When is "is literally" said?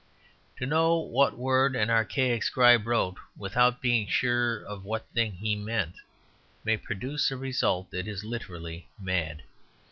8.07-8.89